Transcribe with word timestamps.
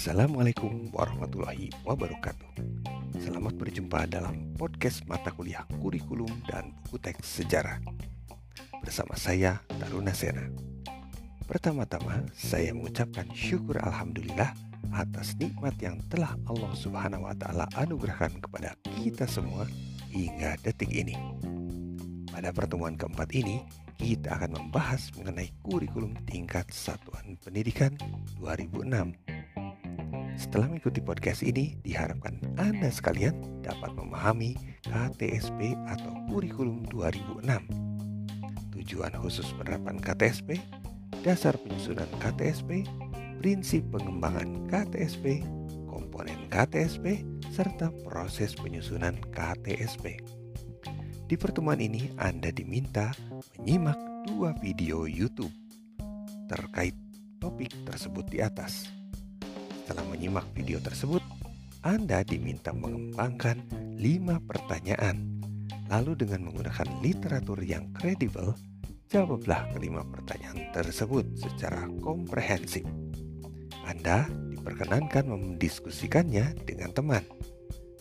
Assalamualaikum 0.00 0.88
warahmatullahi 0.96 1.68
wabarakatuh. 1.84 2.56
Selamat 3.20 3.52
berjumpa 3.52 4.08
dalam 4.08 4.56
podcast 4.56 5.04
mata 5.04 5.28
kuliah 5.28 5.60
kurikulum 5.76 6.40
dan 6.48 6.72
buku 6.72 6.96
teks 6.96 7.44
sejarah. 7.44 7.76
Bersama 8.80 9.12
saya 9.20 9.60
Taruna 9.68 10.16
Sena. 10.16 10.48
Pertama-tama, 11.44 12.24
saya 12.32 12.72
mengucapkan 12.72 13.28
syukur 13.36 13.76
alhamdulillah 13.76 14.56
atas 14.96 15.36
nikmat 15.36 15.76
yang 15.84 16.00
telah 16.08 16.32
Allah 16.48 16.72
Subhanahu 16.72 17.28
wa 17.28 17.36
taala 17.36 17.68
anugerahkan 17.76 18.40
kepada 18.40 18.72
kita 19.04 19.28
semua 19.28 19.68
hingga 20.08 20.56
detik 20.64 20.96
ini. 20.96 21.12
Pada 22.32 22.56
pertemuan 22.56 22.96
keempat 22.96 23.36
ini, 23.36 23.60
kita 24.00 24.32
akan 24.40 24.64
membahas 24.64 25.12
mengenai 25.12 25.52
kurikulum 25.60 26.16
tingkat 26.24 26.64
satuan 26.72 27.36
pendidikan 27.44 27.92
2006 28.40 29.29
setelah 30.40 30.72
mengikuti 30.72 31.04
podcast 31.04 31.44
ini, 31.44 31.76
diharapkan 31.84 32.40
Anda 32.56 32.88
sekalian 32.88 33.60
dapat 33.60 33.92
memahami 33.92 34.56
KTSP 34.88 35.76
atau 35.84 36.16
Kurikulum 36.32 36.88
2006. 36.88 37.44
Tujuan 38.72 39.12
khusus 39.20 39.44
penerapan 39.60 40.00
KTSP, 40.00 40.56
dasar 41.20 41.60
penyusunan 41.60 42.08
KTSP, 42.24 42.88
prinsip 43.44 43.84
pengembangan 43.92 44.64
KTSP, 44.72 45.44
komponen 45.84 46.48
KTSP, 46.48 47.20
serta 47.52 47.92
proses 48.08 48.56
penyusunan 48.56 49.20
KTSP. 49.36 50.24
Di 51.28 51.36
pertemuan 51.36 51.84
ini 51.84 52.08
Anda 52.16 52.48
diminta 52.48 53.12
menyimak 53.60 54.00
dua 54.24 54.56
video 54.58 55.04
YouTube 55.04 55.52
terkait 56.48 56.96
topik 57.38 57.70
tersebut 57.84 58.24
di 58.26 58.40
atas. 58.40 58.99
Setelah 59.90 60.06
menyimak 60.06 60.46
video 60.54 60.78
tersebut, 60.78 61.18
Anda 61.82 62.22
diminta 62.22 62.70
mengembangkan 62.70 63.58
5 63.98 64.38
pertanyaan. 64.46 65.42
Lalu 65.90 66.14
dengan 66.14 66.46
menggunakan 66.46 67.02
literatur 67.02 67.58
yang 67.66 67.90
kredibel, 67.90 68.54
jawablah 69.10 69.66
kelima 69.74 70.06
pertanyaan 70.06 70.70
tersebut 70.70 71.26
secara 71.34 71.90
komprehensif. 72.06 72.86
Anda 73.82 74.30
diperkenankan 74.54 75.26
mendiskusikannya 75.26 76.54
dengan 76.62 76.94
teman. 76.94 77.26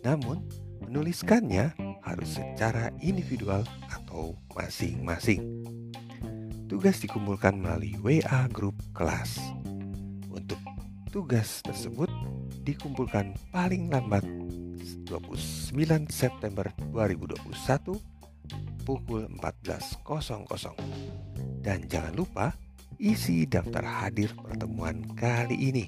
Namun, 0.00 0.40
menuliskannya 0.88 1.76
harus 2.00 2.40
secara 2.40 2.96
individual 3.04 3.60
atau 3.92 4.32
masing-masing. 4.56 5.68
Tugas 6.64 6.96
dikumpulkan 7.04 7.60
melalui 7.60 7.92
WA 8.00 8.48
grup 8.48 8.72
kelas. 8.96 9.36
Untuk 10.32 10.63
tugas 11.14 11.62
tersebut 11.62 12.10
dikumpulkan 12.66 13.38
paling 13.54 13.86
lambat 13.86 14.26
29 15.06 16.10
September 16.10 16.66
2021 16.90 17.94
pukul 18.82 19.30
14.00. 19.38 20.02
Dan 21.62 21.86
jangan 21.86 22.18
lupa 22.18 22.58
isi 22.98 23.46
daftar 23.46 23.86
hadir 23.86 24.34
pertemuan 24.34 25.06
kali 25.14 25.54
ini. 25.54 25.86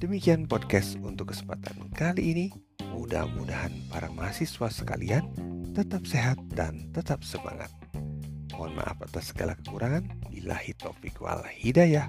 Demikian 0.00 0.48
podcast 0.48 0.96
untuk 1.04 1.36
kesempatan 1.36 1.92
kali 1.92 2.32
ini. 2.32 2.46
Mudah-mudahan 2.96 3.84
para 3.92 4.08
mahasiswa 4.16 4.72
sekalian 4.72 5.28
tetap 5.76 6.08
sehat 6.08 6.40
dan 6.56 6.88
tetap 6.96 7.20
semangat. 7.20 7.68
Mohon 8.56 8.80
maaf 8.80 8.96
atas 9.04 9.36
segala 9.36 9.52
kekurangan. 9.60 10.08
Billahi 10.32 10.72
taufiq 10.80 11.20
wal 11.20 11.44
hidayah. 11.44 12.08